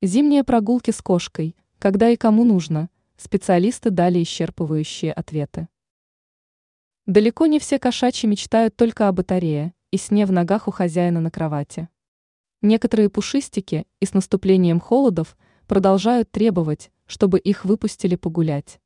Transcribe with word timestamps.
Зимние 0.00 0.44
прогулки 0.44 0.92
с 0.92 1.02
кошкой, 1.02 1.56
когда 1.80 2.08
и 2.08 2.16
кому 2.16 2.44
нужно, 2.44 2.88
специалисты 3.16 3.90
дали 3.90 4.22
исчерпывающие 4.22 5.10
ответы. 5.10 5.66
Далеко 7.06 7.46
не 7.46 7.58
все 7.58 7.80
кошачьи 7.80 8.30
мечтают 8.30 8.76
только 8.76 9.08
о 9.08 9.12
батарее 9.12 9.74
и 9.90 9.96
сне 9.96 10.24
в 10.24 10.30
ногах 10.30 10.68
у 10.68 10.70
хозяина 10.70 11.20
на 11.20 11.32
кровати. 11.32 11.88
Некоторые 12.62 13.10
пушистики 13.10 13.88
и 13.98 14.06
с 14.06 14.14
наступлением 14.14 14.78
холодов 14.78 15.36
продолжают 15.66 16.30
требовать, 16.30 16.92
чтобы 17.06 17.40
их 17.40 17.64
выпустили 17.64 18.14
погулять. 18.14 18.80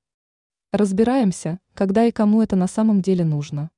Разбираемся, 0.73 1.61
когда 1.75 2.07
и 2.07 2.11
кому 2.11 2.41
это 2.41 2.57
на 2.57 2.69
самом 2.69 3.03
деле 3.03 3.27
нужно. 3.27 3.71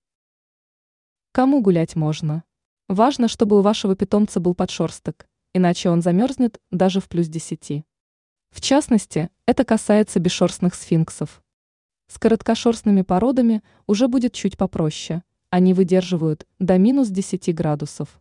Кому 1.33 1.63
гулять 1.63 1.97
можно? 1.97 2.45
Важно, 2.87 3.27
чтобы 3.27 3.59
у 3.59 3.63
вашего 3.63 3.97
питомца 3.97 4.39
был 4.39 4.55
подшерсток, 4.55 5.27
иначе 5.55 5.89
он 5.89 6.03
замерзнет 6.03 6.61
даже 6.71 7.01
в 7.01 7.09
плюс 7.09 7.29
10. 7.29 7.85
В 8.51 8.61
частности, 8.61 9.31
это 9.47 9.65
касается 9.65 10.21
бесшерстных 10.21 10.75
сфинксов. 10.75 11.43
С 12.09 12.19
короткошерстными 12.19 13.03
породами 13.03 13.63
уже 13.87 14.09
будет 14.09 14.35
чуть 14.35 14.59
попроще, 14.59 15.23
они 15.49 15.73
выдерживают 15.73 16.47
до 16.59 16.77
минус 16.77 17.09
10 17.09 17.55
градусов. 17.55 18.21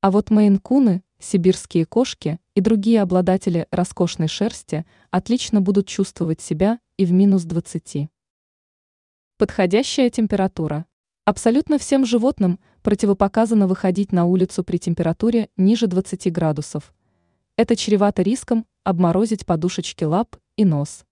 А 0.00 0.10
вот 0.10 0.30
мейн-куны, 0.30 1.02
сибирские 1.18 1.84
кошки 1.84 2.38
и 2.54 2.60
другие 2.60 3.02
обладатели 3.02 3.66
роскошной 3.70 4.28
шерсти 4.28 4.86
отлично 5.10 5.60
будут 5.60 5.86
чувствовать 5.86 6.40
себя 6.40 6.80
и 6.96 7.04
в 7.04 7.12
минус 7.12 7.44
20. 7.44 8.08
Подходящая 9.38 10.10
температура. 10.10 10.86
Абсолютно 11.24 11.78
всем 11.78 12.06
животным 12.06 12.58
противопоказано 12.86 13.66
выходить 13.66 14.12
на 14.12 14.26
улицу 14.26 14.62
при 14.62 14.76
температуре 14.76 15.50
ниже 15.56 15.88
20 15.88 16.32
градусов. 16.32 16.94
Это 17.56 17.74
чревато 17.74 18.22
риском 18.22 18.64
обморозить 18.84 19.44
подушечки 19.44 20.04
лап 20.04 20.36
и 20.54 20.64
нос. 20.64 21.04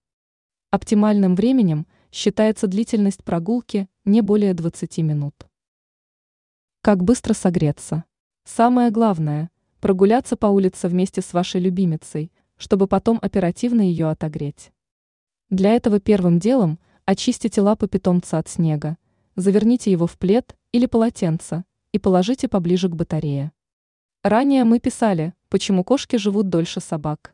Оптимальным 0.71 1.35
временем 1.35 1.89
считается 2.13 2.69
длительность 2.69 3.25
прогулки 3.25 3.89
не 4.05 4.21
более 4.21 4.55
20 4.55 4.99
минут. 4.99 5.35
Как 6.81 7.03
быстро 7.03 7.35
согреться? 7.35 8.05
Самое 8.45 8.93
главное– 8.93 9.51
прогуляться 9.81 10.37
по 10.37 10.47
улице 10.47 10.87
вместе 10.87 11.23
с 11.23 11.33
вашей 11.33 11.61
любимицей, 11.61 12.31
чтобы 12.57 12.87
потом 12.87 13.19
оперативно 13.21 13.81
ее 13.81 14.11
отогреть. 14.11 14.71
Для 15.51 15.73
этого 15.73 15.99
первым 15.99 16.39
делом 16.39 16.79
очистите 17.05 17.61
лапы 17.63 17.89
питомца 17.89 18.39
от 18.39 18.49
снега, 18.49 18.97
заверните 19.35 19.91
его 19.91 20.07
в 20.07 20.17
плед 20.19 20.55
или 20.75 20.87
полотенце 20.87 21.65
и 21.93 22.01
положите 22.01 22.49
поближе 22.49 22.89
к 22.89 22.97
батарее. 22.97 23.53
Ранее 24.25 24.65
мы 24.65 24.81
писали, 24.81 25.33
почему 25.49 25.85
кошки 25.85 26.17
живут 26.17 26.49
дольше 26.49 26.81
собак. 26.81 27.34